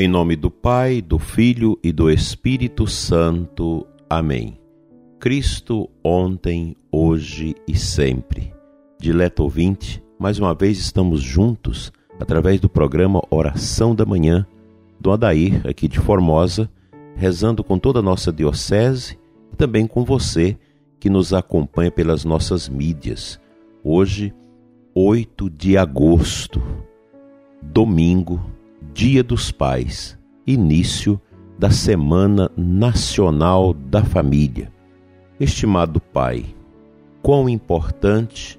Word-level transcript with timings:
Em 0.00 0.06
nome 0.06 0.36
do 0.36 0.48
Pai, 0.48 1.02
do 1.02 1.18
Filho 1.18 1.76
e 1.82 1.90
do 1.90 2.08
Espírito 2.08 2.86
Santo. 2.86 3.84
Amém. 4.08 4.56
Cristo 5.18 5.90
ontem, 6.04 6.76
hoje 6.92 7.56
e 7.66 7.76
sempre. 7.76 8.54
Dileto 9.00 9.42
ouvinte, 9.42 10.00
mais 10.16 10.38
uma 10.38 10.54
vez 10.54 10.78
estamos 10.78 11.20
juntos 11.20 11.92
através 12.20 12.60
do 12.60 12.68
programa 12.68 13.20
Oração 13.28 13.92
da 13.92 14.06
Manhã 14.06 14.46
do 15.00 15.10
Adair, 15.10 15.66
aqui 15.66 15.88
de 15.88 15.98
Formosa, 15.98 16.70
rezando 17.16 17.64
com 17.64 17.76
toda 17.76 17.98
a 17.98 18.02
nossa 18.02 18.32
diocese 18.32 19.18
e 19.52 19.56
também 19.56 19.84
com 19.84 20.04
você 20.04 20.56
que 21.00 21.10
nos 21.10 21.32
acompanha 21.32 21.90
pelas 21.90 22.24
nossas 22.24 22.68
mídias. 22.68 23.40
Hoje, 23.82 24.32
8 24.94 25.50
de 25.50 25.76
agosto, 25.76 26.62
domingo, 27.60 28.40
Dia 28.98 29.22
dos 29.22 29.52
Pais, 29.52 30.18
início 30.44 31.20
da 31.56 31.70
Semana 31.70 32.50
Nacional 32.56 33.72
da 33.72 34.04
Família. 34.04 34.72
Estimado 35.38 36.00
Pai, 36.00 36.44
quão 37.22 37.48
importante 37.48 38.58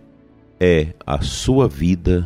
é 0.57 0.93
a 1.05 1.19
sua 1.19 1.67
vida 1.67 2.25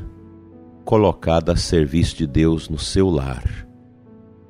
colocada 0.85 1.53
a 1.53 1.55
serviço 1.55 2.17
de 2.17 2.27
Deus 2.27 2.69
no 2.69 2.77
seu 2.77 3.09
lar. 3.09 3.67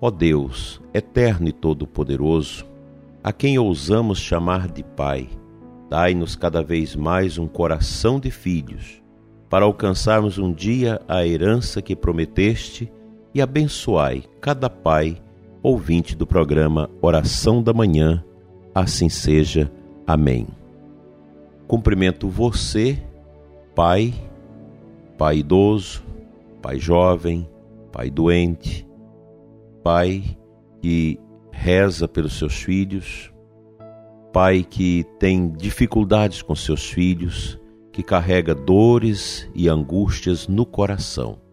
Ó 0.02 0.12
Deus, 0.12 0.82
eterno 0.94 1.48
e 1.48 1.54
todo-poderoso, 1.54 2.66
a 3.24 3.32
quem 3.32 3.58
ousamos 3.58 4.20
chamar 4.20 4.68
de 4.68 4.84
Pai, 4.84 5.30
dai-nos 5.90 6.36
cada 6.36 6.62
vez 6.62 6.98
mais 6.98 7.38
um 7.38 7.48
coração 7.48 8.20
de 8.20 8.30
filhos, 8.30 9.02
para 9.50 9.64
alcançarmos 9.64 10.38
um 10.38 10.52
dia 10.52 11.00
a 11.08 11.26
herança 11.26 11.82
que 11.82 11.96
prometeste 11.96 12.92
e 13.34 13.42
abençoai 13.42 14.24
cada 14.40 14.70
pai 14.70 15.22
ouvinte 15.62 16.16
do 16.16 16.28
programa 16.28 16.90
Oração 17.02 17.64
da 17.64 17.74
Manhã. 17.74 18.24
Assim 18.76 19.10
seja. 19.10 19.72
Amém. 20.06 20.48
Cumprimento 21.68 22.28
você, 22.28 23.02
pai, 23.74 24.14
pai 25.18 25.38
idoso, 25.38 26.04
pai 26.62 26.78
jovem, 26.78 27.50
pai 27.92 28.10
doente, 28.12 28.86
pai 29.82 30.38
que 30.82 31.20
reza 31.52 32.08
pelos 32.08 32.38
seus 32.38 32.56
filhos, 32.56 33.32
pai 34.34 34.64
que 34.64 35.06
tem 35.18 35.50
dificuldades 35.50 36.42
com 36.42 36.54
seus 36.54 36.90
filhos, 36.90 37.58
que 37.92 38.04
carrega 38.04 38.54
dores 38.54 39.50
e 39.56 39.70
angústias 39.70 40.48
no 40.48 40.66
coração 40.66 41.44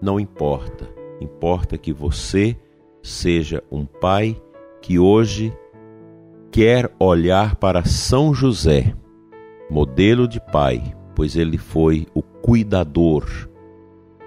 não 0.00 0.18
importa. 0.18 0.88
Importa 1.20 1.78
que 1.78 1.92
você 1.92 2.56
seja 3.02 3.62
um 3.70 3.84
pai 3.84 4.40
que 4.80 4.98
hoje 4.98 5.52
quer 6.50 6.94
olhar 6.98 7.56
para 7.56 7.84
São 7.84 8.32
José, 8.32 8.94
modelo 9.70 10.28
de 10.28 10.40
pai, 10.40 10.94
pois 11.14 11.36
ele 11.36 11.58
foi 11.58 12.06
o 12.14 12.22
cuidador, 12.22 13.26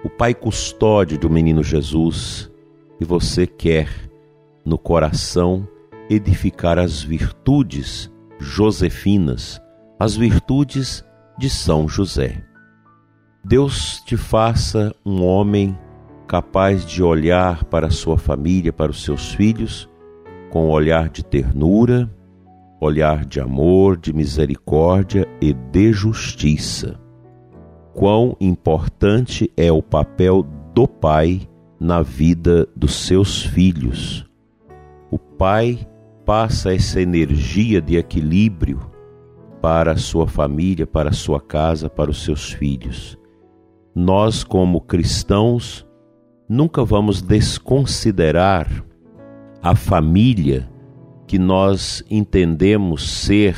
o 0.04 0.10
pai 0.10 0.34
custódio 0.34 1.18
do 1.18 1.30
menino 1.30 1.62
Jesus, 1.62 2.50
e 3.00 3.04
você 3.04 3.46
quer 3.46 3.88
no 4.64 4.76
coração 4.76 5.66
edificar 6.10 6.78
as 6.78 7.02
virtudes 7.02 8.12
josefinas, 8.38 9.60
as 9.98 10.16
virtudes 10.16 11.04
de 11.38 11.48
São 11.48 11.88
José. 11.88 12.44
Deus 13.48 14.02
te 14.04 14.14
faça 14.14 14.94
um 15.06 15.24
homem 15.24 15.74
capaz 16.26 16.84
de 16.84 17.02
olhar 17.02 17.64
para 17.64 17.86
a 17.86 17.90
sua 17.90 18.18
família, 18.18 18.70
para 18.74 18.90
os 18.90 19.02
seus 19.02 19.32
filhos, 19.32 19.88
com 20.50 20.68
olhar 20.68 21.08
de 21.08 21.24
ternura, 21.24 22.14
olhar 22.78 23.24
de 23.24 23.40
amor, 23.40 23.96
de 23.96 24.12
misericórdia 24.12 25.26
e 25.40 25.54
de 25.54 25.94
justiça. 25.94 27.00
Quão 27.94 28.36
importante 28.38 29.50
é 29.56 29.72
o 29.72 29.82
papel 29.82 30.46
do 30.74 30.86
pai 30.86 31.48
na 31.80 32.02
vida 32.02 32.68
dos 32.76 33.06
seus 33.06 33.42
filhos. 33.42 34.28
O 35.10 35.18
pai 35.18 35.88
passa 36.26 36.74
essa 36.74 37.00
energia 37.00 37.80
de 37.80 37.96
equilíbrio 37.96 38.78
para 39.62 39.92
a 39.92 39.96
sua 39.96 40.26
família, 40.26 40.86
para 40.86 41.08
a 41.08 41.14
sua 41.14 41.40
casa, 41.40 41.88
para 41.88 42.10
os 42.10 42.22
seus 42.22 42.52
filhos 42.52 43.17
nós, 43.98 44.44
como 44.44 44.80
cristãos, 44.80 45.84
nunca 46.48 46.84
vamos 46.84 47.20
desconsiderar 47.20 48.84
a 49.60 49.74
família 49.74 50.70
que 51.26 51.36
nós 51.36 52.04
entendemos 52.08 53.10
ser 53.24 53.56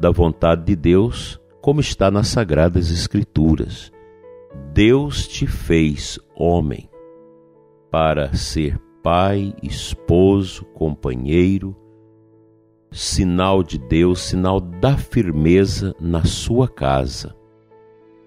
da 0.00 0.10
vontade 0.10 0.64
de 0.64 0.74
Deus, 0.74 1.40
como 1.62 1.80
está 1.80 2.10
nas 2.10 2.26
Sagradas 2.26 2.90
Escrituras. 2.90 3.92
Deus 4.74 5.28
te 5.28 5.46
fez 5.46 6.18
homem 6.34 6.90
para 7.88 8.34
ser 8.34 8.80
pai, 9.00 9.54
esposo, 9.62 10.64
companheiro, 10.74 11.76
sinal 12.90 13.62
de 13.62 13.78
Deus, 13.78 14.22
sinal 14.22 14.60
da 14.60 14.96
firmeza 14.96 15.94
na 16.00 16.24
sua 16.24 16.66
casa 16.66 17.37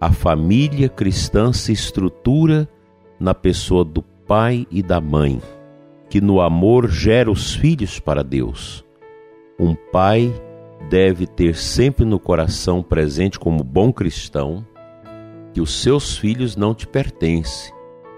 a 0.01 0.11
família 0.11 0.89
cristã 0.89 1.53
se 1.53 1.71
estrutura 1.71 2.67
na 3.19 3.35
pessoa 3.35 3.85
do 3.85 4.01
pai 4.01 4.65
e 4.71 4.81
da 4.81 4.99
mãe, 4.99 5.39
que 6.09 6.19
no 6.19 6.41
amor 6.41 6.89
gera 6.89 7.29
os 7.29 7.53
filhos 7.53 7.99
para 7.99 8.23
Deus. 8.23 8.83
Um 9.59 9.75
pai 9.75 10.33
deve 10.89 11.27
ter 11.27 11.55
sempre 11.55 12.03
no 12.03 12.17
coração 12.17 12.81
presente, 12.81 13.37
como 13.37 13.63
bom 13.63 13.93
cristão, 13.93 14.65
que 15.53 15.61
os 15.61 15.71
seus 15.71 16.17
filhos 16.17 16.55
não 16.55 16.73
te 16.73 16.87
pertencem, 16.87 17.71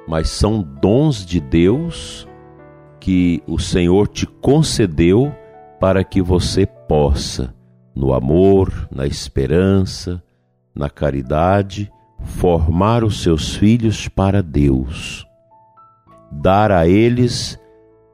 mas 0.07 0.29
são 0.29 0.61
dons 0.61 1.25
de 1.25 1.41
Deus 1.41 2.25
que 2.97 3.43
o 3.45 3.59
Senhor 3.59 4.07
te 4.07 4.25
concedeu 4.25 5.35
para 5.81 6.01
que 6.05 6.21
você 6.21 6.65
possa, 6.65 7.53
no 7.93 8.13
amor, 8.13 8.87
na 8.89 9.05
esperança, 9.05 10.23
na 10.75 10.89
caridade, 10.89 11.91
formar 12.23 13.03
os 13.03 13.21
seus 13.21 13.55
filhos 13.55 14.07
para 14.07 14.41
Deus, 14.41 15.25
dar 16.31 16.71
a 16.71 16.87
eles 16.87 17.59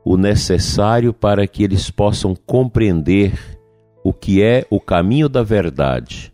o 0.04 0.18
necessário 0.18 1.14
para 1.14 1.48
que 1.48 1.64
eles 1.64 1.92
possam 1.92 2.36
compreender 2.36 3.60
o 4.04 4.14
que 4.14 4.42
é 4.42 4.66
o 4.70 4.80
caminho 4.80 5.30
da 5.30 5.44
verdade, 5.44 6.34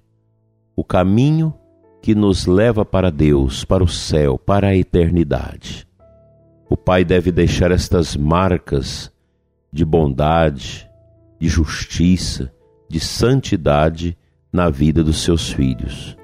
o 0.75 0.83
caminho 0.83 1.53
que 2.01 2.15
nos 2.15 2.45
leva 2.45 2.85
para 2.85 3.11
Deus, 3.11 3.65
para 3.65 3.83
o 3.83 3.87
céu, 3.87 4.37
para 4.37 4.67
a 4.67 4.75
eternidade. 4.75 5.87
O 6.69 6.77
pai 6.77 7.03
deve 7.03 7.31
deixar 7.31 7.71
estas 7.71 8.15
marcas 8.15 9.11
de 9.71 9.83
bondade, 9.83 10.89
de 11.39 11.47
justiça, 11.47 12.51
de 12.87 12.99
santidade 12.99 14.17
na 14.55 14.69
vida 14.69 15.03
dos 15.03 15.17
seus 15.17 15.51
filhos. 15.51 16.17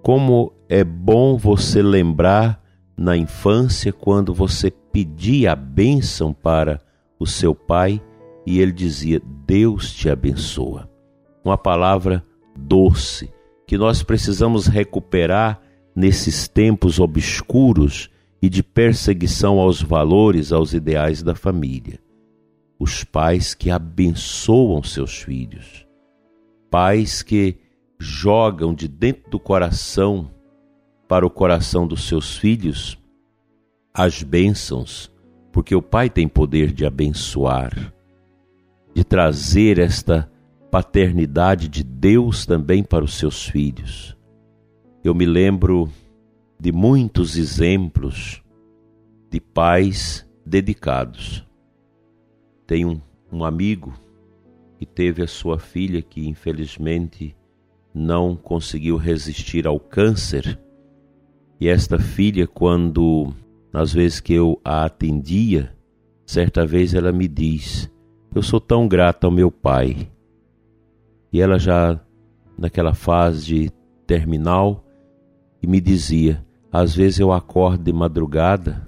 Como 0.00 0.52
é 0.68 0.84
bom 0.84 1.36
você 1.36 1.82
lembrar 1.82 2.62
na 2.96 3.16
infância 3.16 3.92
quando 3.92 4.32
você 4.32 4.70
pedia 4.70 5.52
a 5.52 5.56
bênção 5.56 6.32
para 6.32 6.80
o 7.18 7.26
seu 7.26 7.52
pai 7.52 8.00
e 8.46 8.60
ele 8.60 8.70
dizia: 8.70 9.20
Deus 9.44 9.92
te 9.92 10.08
abençoa. 10.08 10.88
Uma 11.44 11.58
palavra 11.58 12.24
doce 12.56 13.32
que 13.66 13.76
nós 13.76 14.04
precisamos 14.04 14.68
recuperar 14.68 15.60
nesses 15.96 16.46
tempos 16.46 17.00
obscuros 17.00 18.08
e 18.40 18.48
de 18.48 18.62
perseguição 18.62 19.58
aos 19.58 19.82
valores, 19.82 20.52
aos 20.52 20.72
ideais 20.72 21.24
da 21.24 21.34
família. 21.34 21.98
Os 22.78 23.02
pais 23.02 23.52
que 23.52 23.68
abençoam 23.70 24.80
seus 24.84 25.20
filhos 25.20 25.85
pais 26.76 27.22
que 27.22 27.56
jogam 27.98 28.74
de 28.74 28.86
dentro 28.86 29.30
do 29.30 29.40
coração 29.40 30.30
para 31.08 31.26
o 31.26 31.30
coração 31.30 31.86
dos 31.86 32.06
seus 32.06 32.36
filhos 32.36 32.98
as 33.94 34.22
bênçãos, 34.22 35.10
porque 35.50 35.74
o 35.74 35.80
pai 35.80 36.10
tem 36.10 36.28
poder 36.28 36.70
de 36.70 36.84
abençoar, 36.84 37.94
de 38.94 39.02
trazer 39.02 39.78
esta 39.78 40.30
paternidade 40.70 41.66
de 41.66 41.82
Deus 41.82 42.44
também 42.44 42.84
para 42.84 43.02
os 43.02 43.14
seus 43.14 43.48
filhos. 43.48 44.14
Eu 45.02 45.14
me 45.14 45.24
lembro 45.24 45.90
de 46.60 46.72
muitos 46.72 47.38
exemplos 47.38 48.42
de 49.30 49.40
pais 49.40 50.28
dedicados. 50.44 51.42
Tem 52.66 52.84
um, 52.84 53.00
um 53.32 53.46
amigo 53.46 53.94
e 54.80 54.86
teve 54.86 55.22
a 55.22 55.26
sua 55.26 55.58
filha 55.58 56.02
que 56.02 56.28
infelizmente 56.28 57.34
não 57.94 58.36
conseguiu 58.36 58.96
resistir 58.96 59.66
ao 59.66 59.80
câncer. 59.80 60.58
E 61.58 61.68
esta 61.68 61.98
filha, 61.98 62.46
quando 62.46 63.32
nas 63.72 63.92
vezes 63.92 64.20
que 64.20 64.34
eu 64.34 64.60
a 64.64 64.84
atendia, 64.84 65.74
certa 66.26 66.66
vez 66.66 66.94
ela 66.94 67.12
me 67.12 67.26
diz: 67.26 67.90
Eu 68.34 68.42
sou 68.42 68.60
tão 68.60 68.86
grata 68.86 69.26
ao 69.26 69.30
meu 69.30 69.50
pai. 69.50 70.10
E 71.32 71.40
ela 71.40 71.58
já 71.58 71.98
naquela 72.58 72.94
fase 72.94 73.70
terminal 74.06 74.84
e 75.62 75.66
me 75.66 75.80
dizia: 75.80 76.44
Às 76.70 76.94
vezes 76.94 77.18
eu 77.18 77.32
acordo 77.32 77.84
de 77.84 77.92
madrugada 77.92 78.86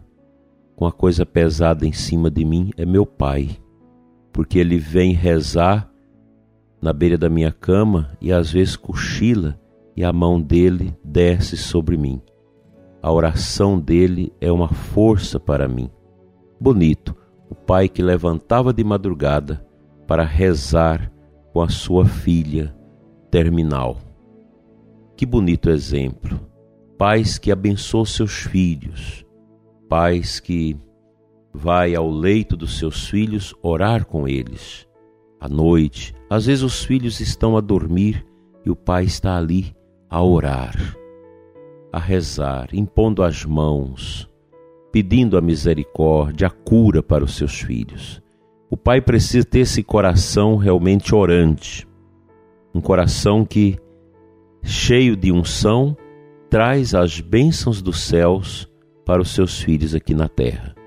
com 0.76 0.86
a 0.86 0.92
coisa 0.92 1.26
pesada 1.26 1.86
em 1.86 1.92
cima 1.92 2.30
de 2.30 2.44
mim, 2.44 2.70
é 2.76 2.86
meu 2.86 3.04
pai, 3.04 3.58
porque 4.32 4.58
ele 4.58 4.78
vem 4.78 5.12
rezar 5.12 5.90
na 6.80 6.92
beira 6.92 7.18
da 7.18 7.28
minha 7.28 7.50
cama 7.50 8.16
e 8.20 8.32
às 8.32 8.52
vezes 8.52 8.76
cochila 8.76 9.58
e 9.96 10.04
a 10.04 10.12
mão 10.12 10.40
dele 10.40 10.96
desce 11.04 11.56
sobre 11.56 11.96
mim. 11.96 12.20
A 13.02 13.12
oração 13.12 13.78
dele 13.78 14.32
é 14.40 14.50
uma 14.50 14.68
força 14.68 15.40
para 15.40 15.68
mim. 15.68 15.90
Bonito, 16.60 17.14
o 17.48 17.54
pai 17.54 17.88
que 17.88 18.02
levantava 18.02 18.72
de 18.72 18.84
madrugada 18.84 19.64
para 20.06 20.24
rezar 20.24 21.12
com 21.52 21.60
a 21.60 21.68
sua 21.68 22.04
filha 22.04 22.74
terminal. 23.30 23.98
Que 25.16 25.26
bonito 25.26 25.70
exemplo. 25.70 26.40
Pais 26.96 27.38
que 27.38 27.52
abençoam 27.52 28.04
seus 28.04 28.42
filhos, 28.42 29.24
pais 29.88 30.40
que 30.40 30.76
vai 31.52 31.94
ao 31.94 32.10
leito 32.10 32.56
dos 32.56 32.78
seus 32.78 33.08
filhos 33.08 33.54
orar 33.62 34.04
com 34.04 34.28
eles. 34.28 34.86
À 35.40 35.48
noite, 35.48 36.14
às 36.28 36.46
vezes 36.46 36.62
os 36.62 36.84
filhos 36.84 37.20
estão 37.20 37.56
a 37.56 37.60
dormir 37.60 38.26
e 38.64 38.70
o 38.70 38.76
pai 38.76 39.04
está 39.04 39.36
ali 39.36 39.74
a 40.10 40.22
orar, 40.22 40.74
a 41.92 41.98
rezar, 41.98 42.68
impondo 42.72 43.22
as 43.22 43.44
mãos, 43.44 44.28
pedindo 44.90 45.36
a 45.38 45.40
misericórdia, 45.40 46.48
a 46.48 46.50
cura 46.50 47.02
para 47.02 47.24
os 47.24 47.36
seus 47.36 47.60
filhos. 47.60 48.22
O 48.70 48.76
pai 48.76 49.00
precisa 49.00 49.46
ter 49.46 49.60
esse 49.60 49.82
coração 49.82 50.56
realmente 50.56 51.14
orante, 51.14 51.86
um 52.74 52.80
coração 52.80 53.44
que, 53.44 53.78
cheio 54.62 55.16
de 55.16 55.32
unção, 55.32 55.96
traz 56.50 56.94
as 56.94 57.20
bênçãos 57.20 57.80
dos 57.80 58.00
céus 58.00 58.68
para 59.04 59.22
os 59.22 59.30
seus 59.30 59.60
filhos 59.60 59.94
aqui 59.94 60.14
na 60.14 60.28
terra. 60.28 60.77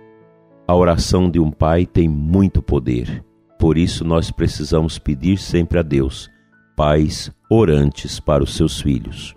A 0.72 0.74
oração 0.74 1.30
de 1.30 1.38
um 1.38 1.52
pai 1.52 1.86
tem 1.86 2.08
muito 2.08 2.62
poder, 2.62 3.26
por 3.60 3.78
isso 3.78 4.06
nós 4.06 4.32
precisamos 4.32 4.98
pedir 4.98 5.38
sempre 5.38 5.78
a 5.78 5.82
Deus 5.82 6.32
pais 6.78 7.30
orantes 7.50 8.22
para 8.22 8.42
os 8.42 8.56
seus 8.56 8.80
filhos. 8.80 9.36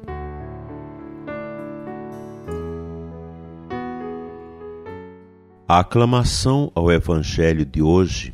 A 5.67 5.81
aclamação 5.81 6.71
ao 6.73 6.93
Evangelho 6.93 7.67
de 7.67 7.83
hoje 7.83 8.33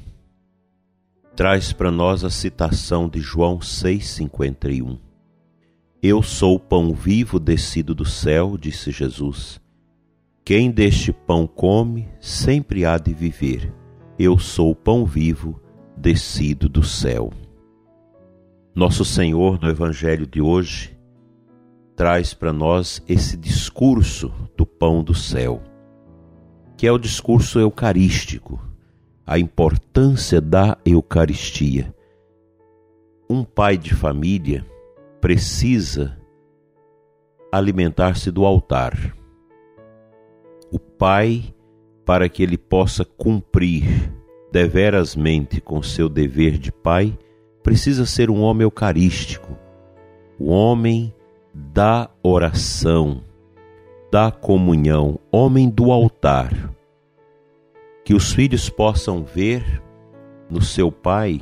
traz 1.34 1.72
para 1.72 1.90
nós 1.90 2.22
a 2.22 2.28
citação 2.28 3.08
de 3.08 3.18
João 3.18 3.60
6,51. 3.60 4.98
Eu 6.02 6.22
sou 6.22 6.56
o 6.56 6.60
pão 6.60 6.92
vivo 6.92 7.40
descido 7.40 7.94
do 7.94 8.04
céu, 8.04 8.58
disse 8.58 8.90
Jesus. 8.90 9.58
Quem 10.44 10.70
deste 10.70 11.12
pão 11.12 11.46
come, 11.46 12.08
sempre 12.20 12.84
há 12.84 12.98
de 12.98 13.12
viver. 13.12 13.72
Eu 14.18 14.38
sou 14.38 14.70
o 14.70 14.74
pão 14.74 15.04
vivo 15.04 15.60
descido 15.96 16.68
do 16.68 16.82
céu. 16.82 17.30
Nosso 18.74 19.04
Senhor, 19.04 19.60
no 19.60 19.68
Evangelho 19.68 20.26
de 20.26 20.40
hoje, 20.40 20.98
traz 21.94 22.32
para 22.32 22.52
nós 22.52 23.02
esse 23.06 23.36
discurso 23.36 24.32
do 24.56 24.64
pão 24.64 25.04
do 25.04 25.14
céu, 25.14 25.62
que 26.76 26.86
é 26.86 26.92
o 26.92 26.98
discurso 26.98 27.60
eucarístico, 27.60 28.58
a 29.26 29.38
importância 29.38 30.40
da 30.40 30.78
Eucaristia. 30.84 31.94
Um 33.28 33.44
pai 33.44 33.76
de 33.76 33.94
família 33.94 34.66
precisa 35.20 36.18
alimentar-se 37.52 38.30
do 38.30 38.46
altar. 38.46 39.19
O 40.70 40.78
pai, 40.78 41.54
para 42.04 42.28
que 42.28 42.42
ele 42.42 42.56
possa 42.56 43.04
cumprir 43.04 44.12
deverasmente 44.52 45.60
com 45.60 45.82
seu 45.82 46.08
dever 46.08 46.58
de 46.58 46.72
pai, 46.72 47.16
precisa 47.62 48.06
ser 48.06 48.30
um 48.30 48.40
homem 48.40 48.62
eucarístico, 48.62 49.56
o 50.38 50.50
homem 50.50 51.14
da 51.54 52.10
oração, 52.22 53.22
da 54.10 54.30
comunhão, 54.30 55.18
homem 55.30 55.68
do 55.68 55.92
altar. 55.92 56.74
Que 58.04 58.14
os 58.14 58.32
filhos 58.32 58.68
possam 58.68 59.22
ver 59.22 59.82
no 60.48 60.60
seu 60.60 60.90
pai 60.90 61.40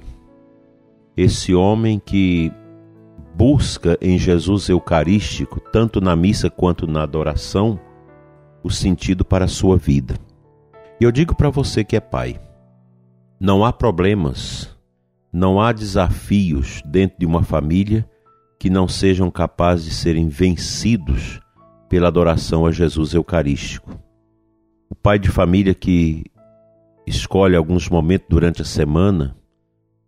esse 1.16 1.54
homem 1.54 1.98
que 1.98 2.52
busca 3.34 3.96
em 4.00 4.18
Jesus 4.18 4.68
Eucarístico, 4.68 5.60
tanto 5.60 6.00
na 6.00 6.14
missa 6.14 6.50
quanto 6.50 6.86
na 6.86 7.02
adoração, 7.02 7.78
o 8.68 8.72
sentido 8.72 9.24
para 9.24 9.46
a 9.46 9.48
sua 9.48 9.76
vida. 9.76 10.14
E 11.00 11.04
eu 11.04 11.12
digo 11.12 11.34
para 11.34 11.50
você 11.50 11.82
que 11.84 11.96
é 11.96 12.00
pai, 12.00 12.40
não 13.40 13.64
há 13.64 13.72
problemas 13.72 14.78
não 15.32 15.60
há 15.60 15.72
desafios 15.72 16.82
dentro 16.84 17.18
de 17.18 17.26
uma 17.26 17.42
família 17.42 18.08
que 18.58 18.70
não 18.70 18.88
sejam 18.88 19.30
capazes 19.30 19.84
de 19.84 19.94
serem 19.94 20.28
vencidos 20.28 21.40
pela 21.88 22.08
adoração 22.08 22.66
a 22.66 22.72
Jesus 22.72 23.14
Eucarístico. 23.14 23.98
O 24.90 24.94
pai 24.94 25.18
de 25.18 25.28
família 25.28 25.74
que 25.74 26.24
escolhe 27.06 27.54
alguns 27.54 27.88
momentos 27.88 28.26
durante 28.28 28.62
a 28.62 28.64
semana, 28.64 29.36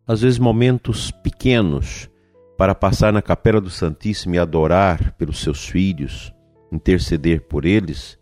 às 0.07 0.23
vezes 0.23 0.39
momentos 0.39 1.11
pequenos, 1.11 2.11
para 2.57 2.75
passar 2.75 3.12
na 3.12 3.23
capela 3.23 3.61
do 3.61 3.71
Santíssimo 3.71 4.35
e 4.35 4.39
adorar 4.39 5.12
pelos 5.12 5.41
seus 5.41 5.67
filhos, 5.67 6.35
interceder 6.73 7.43
por 7.43 7.65
eles, 7.65 8.19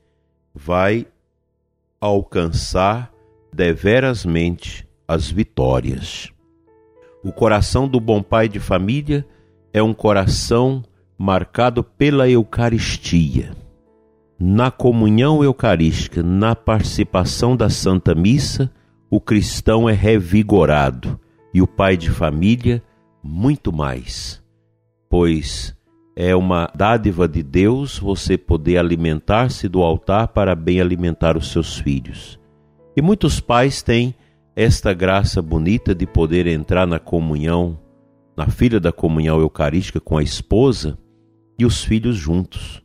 vai 0.58 1.06
alcançar 2.00 3.12
deverasmente 3.52 4.86
as 5.06 5.30
vitórias. 5.30 6.32
O 7.22 7.32
coração 7.32 7.86
do 7.86 8.00
bom 8.00 8.20
pai 8.22 8.48
de 8.48 8.58
família 8.58 9.24
é 9.72 9.80
um 9.80 9.94
coração 9.94 10.82
marcado 11.16 11.84
pela 11.84 12.28
Eucaristia. 12.28 13.52
Na 14.38 14.70
comunhão 14.70 15.42
eucarística, 15.42 16.22
na 16.22 16.54
participação 16.54 17.56
da 17.56 17.70
Santa 17.70 18.14
Missa, 18.14 18.70
o 19.08 19.20
cristão 19.20 19.88
é 19.88 19.92
revigorado 19.92 21.18
e 21.54 21.62
o 21.62 21.66
pai 21.66 21.96
de 21.96 22.10
família 22.10 22.82
muito 23.22 23.72
mais, 23.72 24.42
pois 25.08 25.74
é 26.20 26.34
uma 26.34 26.68
dádiva 26.74 27.28
de 27.28 27.44
Deus 27.44 27.96
você 27.96 28.36
poder 28.36 28.76
alimentar-se 28.76 29.68
do 29.68 29.84
altar 29.84 30.26
para 30.26 30.52
bem 30.56 30.80
alimentar 30.80 31.36
os 31.36 31.52
seus 31.52 31.78
filhos. 31.78 32.40
E 32.96 33.00
muitos 33.00 33.38
pais 33.38 33.84
têm 33.84 34.12
esta 34.56 34.92
graça 34.92 35.40
bonita 35.40 35.94
de 35.94 36.08
poder 36.08 36.48
entrar 36.48 36.88
na 36.88 36.98
comunhão, 36.98 37.78
na 38.36 38.48
filha 38.48 38.80
da 38.80 38.90
comunhão 38.90 39.38
eucarística 39.38 40.00
com 40.00 40.18
a 40.18 40.22
esposa 40.22 40.98
e 41.56 41.64
os 41.64 41.84
filhos 41.84 42.16
juntos. 42.16 42.82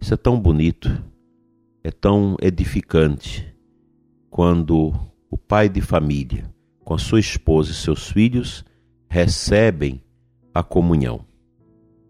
Isso 0.00 0.14
é 0.14 0.16
tão 0.16 0.40
bonito, 0.40 0.90
é 1.84 1.90
tão 1.90 2.38
edificante 2.40 3.54
quando 4.30 4.94
o 5.30 5.36
pai 5.36 5.68
de 5.68 5.82
família, 5.82 6.50
com 6.82 6.94
a 6.94 6.98
sua 6.98 7.20
esposa 7.20 7.72
e 7.72 7.74
seus 7.74 8.10
filhos, 8.10 8.64
recebem 9.10 10.00
a 10.54 10.62
comunhão. 10.62 11.35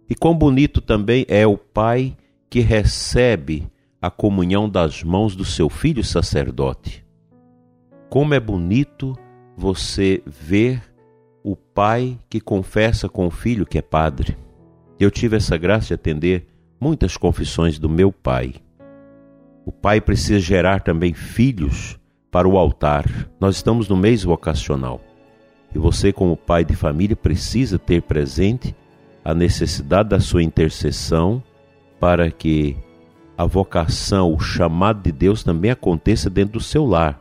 E 0.09 0.15
quão 0.15 0.37
bonito 0.37 0.81
também 0.81 1.25
é 1.29 1.47
o 1.47 1.57
pai 1.57 2.17
que 2.49 2.61
recebe 2.61 3.67
a 4.01 4.11
comunhão 4.11 4.69
das 4.69 5.03
mãos 5.03 5.35
do 5.35 5.45
seu 5.45 5.69
filho 5.69 6.05
sacerdote. 6.05 7.05
Como 8.09 8.35
é 8.35 8.41
bonito 8.41 9.17
você 9.57 10.23
ver 10.27 10.83
o 11.43 11.57
pai 11.57 12.19
que 12.29 12.41
confessa 12.41 13.09
com 13.09 13.27
o 13.27 13.31
filho 13.31 13.67
que 13.67 13.79
é 13.79 13.83
padre. 13.83 14.37
Eu 14.99 15.11
tive 15.11 15.37
essa 15.37 15.57
graça 15.57 15.89
de 15.89 15.95
atender 15.95 16.47
muitas 16.81 17.17
confissões 17.17 17.79
do 17.79 17.89
meu 17.89 18.13
pai. 18.13 18.55
O 19.65 19.73
pai 19.73 20.01
precisa 20.01 20.39
gerar 20.39 20.81
também 20.83 21.13
filhos 21.13 21.99
para 22.31 22.49
o 22.49 22.57
altar. 22.57 23.07
Nós 23.41 23.57
estamos 23.57 23.89
no 23.89 23.97
mês 23.97 24.23
vocacional. 24.23 25.01
E 25.75 25.79
você, 25.79 26.13
como 26.13 26.37
pai 26.37 26.65
de 26.65 26.77
família, 26.77 27.17
precisa 27.17 27.79
ter 27.79 28.03
presente 28.03 28.75
a 29.27 29.35
necessidade 29.35 30.11
da 30.11 30.21
sua 30.21 30.41
intercessão 30.41 31.43
para 31.99 32.31
que 32.31 32.77
a 33.37 33.45
vocação, 33.45 34.33
o 34.33 34.39
chamado 34.39 35.03
de 35.03 35.11
Deus 35.11 35.43
também 35.43 35.73
aconteça 35.73 36.31
dentro 36.31 36.53
do 36.53 36.61
seu 36.61 36.87
lar 36.87 37.21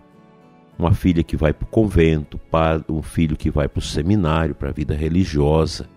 uma 0.78 0.94
filha 0.94 1.24
que 1.24 1.36
vai 1.36 1.52
para 1.52 1.66
o 1.66 1.70
convento, 1.70 2.40
um 2.88 3.02
filho 3.02 3.36
que 3.36 3.50
vai 3.50 3.68
para 3.68 3.80
o 3.80 3.82
seminário, 3.82 4.54
para 4.54 4.70
a 4.70 4.74
vida 4.74 4.94
religiosa. 4.94 5.90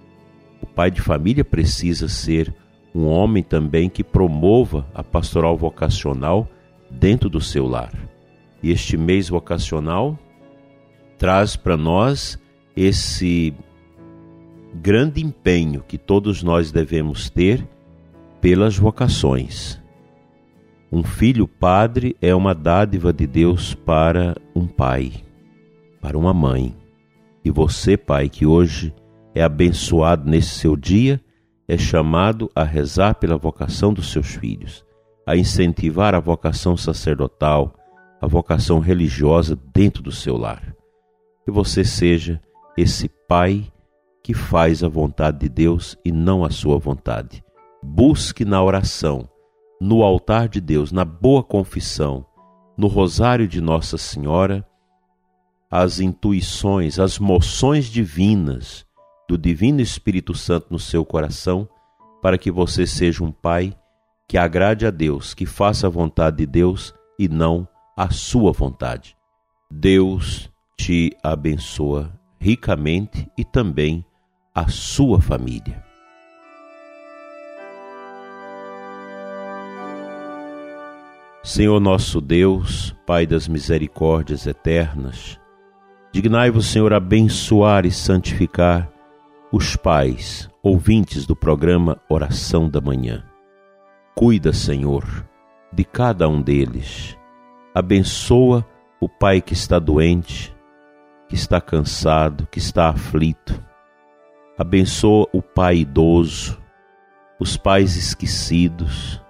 O 0.63 0.67
pai 0.67 0.91
de 0.91 1.03
família 1.03 1.45
precisa 1.45 2.09
ser 2.09 2.55
um 2.95 3.07
homem 3.07 3.43
também 3.43 3.91
que 3.91 4.03
promova 4.03 4.87
a 4.95 5.05
pastoral 5.05 5.59
vocacional 5.59 6.49
dentro 6.91 7.29
do 7.29 7.41
seu 7.41 7.67
lar. 7.67 7.93
E 8.63 8.71
este 8.71 8.97
mês 8.97 9.29
vocacional 9.29 10.19
traz 11.19 11.55
para 11.55 11.77
nós 11.77 12.39
esse 12.75 13.53
grande 14.79 15.21
empenho 15.21 15.83
que 15.87 15.99
todos 15.99 16.43
nós 16.43 16.71
devemos 16.71 17.29
ter 17.29 17.67
pelas 18.41 18.77
vocações. 18.79 19.81
Um 20.91 21.03
filho 21.03 21.47
padre 21.47 22.17
é 22.23 22.35
uma 22.35 22.55
dádiva 22.55 23.13
de 23.13 23.27
Deus 23.27 23.75
para 23.75 24.35
um 24.55 24.67
pai, 24.67 25.13
para 26.01 26.17
uma 26.17 26.33
mãe. 26.33 26.75
E 27.45 27.51
você, 27.51 27.97
pai, 27.97 28.29
que 28.29 28.47
hoje 28.47 28.95
é 29.35 29.43
abençoado 29.43 30.29
nesse 30.31 30.51
seu 30.51 30.77
dia, 30.77 31.21
é 31.67 31.77
chamado 31.77 32.51
a 32.55 32.63
rezar 32.63 33.17
pela 33.17 33.37
vocação 33.37 33.93
dos 33.93 34.11
seus 34.11 34.35
filhos, 34.37 34.85
a 35.27 35.37
incentivar 35.37 36.15
a 36.15 36.21
vocação 36.21 36.77
sacerdotal, 36.77 37.75
a 38.21 38.27
vocação 38.27 38.79
religiosa 38.79 39.59
dentro 39.75 40.03
do 40.03 40.13
seu 40.13 40.37
lar. 40.37 40.75
Que 41.45 41.51
você 41.51 41.85
seja 41.85 42.41
esse 42.77 43.11
pai 43.29 43.71
que 44.29 44.35
faz 44.35 44.85
a 44.85 44.89
vontade 44.89 45.39
de 45.39 45.49
Deus 45.49 45.97
e 46.05 46.13
não 46.13 46.45
a 46.45 46.51
sua 46.51 46.79
vontade. 46.79 47.43
Busque 47.83 48.45
na 48.45 48.63
oração, 48.63 49.27
no 49.81 50.03
altar 50.03 50.51
de 50.51 50.61
Deus, 50.61 50.93
na 50.93 51.03
boa 51.03 51.43
confissão, 51.43 52.27
no 52.77 52.89
rosário 52.89 53.49
de 53.49 53.59
Nossa 53.59 53.97
Senhora, 53.97 54.69
as 55.71 55.99
intuições, 55.99 56.99
as 56.99 57.19
moções 57.19 57.87
divinas 57.87 58.85
do 59.27 59.39
Divino 59.39 59.81
Espírito 59.81 60.35
Santo 60.35 60.67
no 60.71 60.79
seu 60.79 61.07
coração, 61.07 61.67
para 62.21 62.37
que 62.37 62.51
você 62.51 62.87
seja 62.87 63.25
um 63.25 63.33
pai 63.33 63.75
que 64.29 64.37
agrade 64.37 64.85
a 64.85 64.91
Deus, 64.91 65.33
que 65.33 65.47
faça 65.47 65.87
a 65.87 65.91
vontade 65.91 66.37
de 66.37 66.47
Deus 66.47 66.93
e 67.19 67.31
não 67.31 67.67
a 67.97 68.11
sua 68.11 68.53
vontade. 68.53 69.17
Deus 69.71 70.51
te 70.77 71.17
abençoa 71.23 72.13
ricamente 72.39 73.27
e 73.35 73.43
também 73.43 74.05
a 74.59 74.67
sua 74.67 75.21
família. 75.21 75.81
Senhor 81.45 81.79
nosso 81.79 82.21
Deus, 82.21 82.93
Pai 83.07 83.25
das 83.25 83.47
misericórdias 83.47 84.49
eternas, 84.49 85.39
dignai-vos, 86.13 86.67
Senhor, 86.67 86.93
abençoar 86.93 87.87
e 87.87 87.93
santificar 87.93 88.91
os 89.53 89.77
pais, 89.77 90.51
ouvintes 90.61 91.25
do 91.25 91.37
programa 91.37 91.97
Oração 92.09 92.69
da 92.69 92.81
Manhã. 92.81 93.25
Cuida, 94.17 94.53
Senhor, 94.53 95.05
de 95.73 95.85
cada 95.85 96.29
um 96.29 96.43
deles. 96.43 97.17
Abençoa 97.73 98.67
o 99.01 99.09
pai 99.09 99.41
que 99.41 99.53
está 99.53 99.79
doente, 99.79 100.53
que 101.29 101.37
está 101.37 101.61
cansado, 101.61 102.49
que 102.51 102.59
está 102.59 102.89
aflito. 102.89 103.68
Abençoa 104.59 105.29
o 105.33 105.41
pai 105.41 105.79
idoso, 105.79 106.61
os 107.39 107.57
pais 107.57 107.97
esquecidos, 107.97 109.23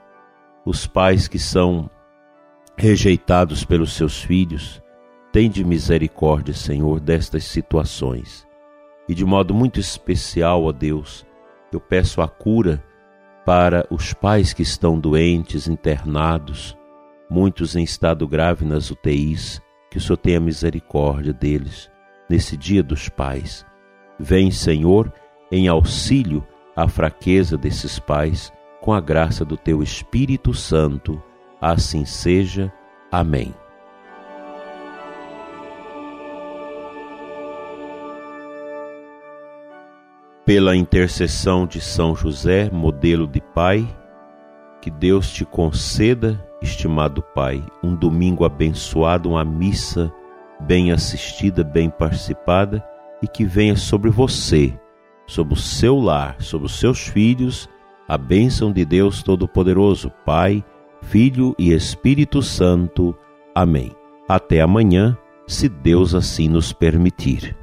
os 0.65 0.87
pais 0.87 1.29
que 1.29 1.39
são 1.39 1.91
rejeitados 2.77 3.65
pelos 3.65 3.93
seus 3.93 4.23
filhos. 4.23 4.83
Tende 5.31 5.63
misericórdia, 5.63 6.55
Senhor, 6.55 6.99
destas 6.99 7.45
situações 7.45 8.49
e 9.09 9.15
de 9.15 9.25
modo 9.25 9.55
muito 9.55 9.81
especial, 9.81 10.65
ó 10.65 10.73
Deus, 10.73 11.27
eu 11.73 11.81
peço 11.81 12.21
a 12.21 12.29
cura 12.29 12.85
para 13.45 13.87
os 13.91 14.13
pais 14.13 14.53
que 14.53 14.63
estão 14.63 15.01
doentes, 15.01 15.67
internados, 15.67 16.77
muitos 17.31 17.75
em 17.75 17.83
estado 17.83 18.29
grave 18.29 18.67
nas 18.67 18.91
UTIs, 18.91 19.63
que 19.91 19.97
o 19.97 20.01
Senhor 20.01 20.19
tenha 20.19 20.39
misericórdia 20.39 21.33
deles 21.33 21.91
nesse 22.29 22.57
dia 22.57 22.83
dos 22.83 23.09
pais. 23.09 23.65
Vem, 24.19 24.51
Senhor, 24.51 25.13
em 25.51 25.69
auxílio 25.69 26.47
à 26.75 26.89
fraqueza 26.89 27.57
desses 27.57 27.99
pais, 27.99 28.53
com 28.81 28.93
a 28.93 29.01
graça 29.01 29.45
do 29.45 29.57
teu 29.57 29.83
Espírito 29.83 30.53
Santo. 30.53 31.23
Assim 31.61 32.05
seja. 32.05 32.73
Amém. 33.11 33.55
pela 40.49 40.75
intercessão 40.75 41.67
de 41.67 41.79
São 41.79 42.17
José, 42.17 42.71
modelo 42.73 43.27
de 43.27 43.39
Pai, 43.39 43.87
que 44.81 44.91
Deus 44.91 45.31
te 45.31 45.45
conceda, 45.45 46.43
estimado 46.63 47.23
Pai, 47.35 47.63
um 47.85 47.95
domingo 47.95 48.47
abençoado, 48.47 49.29
uma 49.29 49.45
missa 49.45 50.11
bem 50.59 50.91
assistida, 50.91 51.63
bem 51.63 51.91
participada 51.91 52.83
e 53.23 53.29
que 53.29 53.45
venha 53.45 53.77
sobre 53.77 54.11
você, 54.11 54.79
sobre 55.27 55.55
o 55.55 55.57
seu 55.57 55.99
lar, 55.99 56.41
sobre 56.41 56.67
os 56.67 56.79
seus 56.79 57.07
filhos, 57.07 57.69
a 58.07 58.17
bênção 58.17 58.73
de 58.73 58.85
Deus 58.85 59.23
Todo-Poderoso, 59.23 60.11
Pai, 60.25 60.65
Filho 61.03 61.55
e 61.59 61.73
Espírito 61.73 62.43
Santo. 62.43 63.15
Amém. 63.55 63.93
Até 64.29 64.61
amanhã, 64.61 65.17
se 65.47 65.69
Deus 65.69 66.15
assim 66.15 66.49
nos 66.49 66.73
permitir. 66.73 67.57